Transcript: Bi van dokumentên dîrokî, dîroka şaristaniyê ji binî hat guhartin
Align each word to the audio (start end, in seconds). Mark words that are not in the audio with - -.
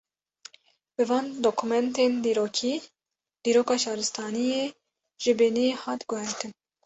Bi 0.95 1.03
van 1.09 1.25
dokumentên 1.45 2.11
dîrokî, 2.25 2.73
dîroka 3.43 3.75
şaristaniyê 3.83 4.63
ji 5.23 5.31
binî 5.39 5.67
hat 5.83 6.01
guhartin 6.09 6.51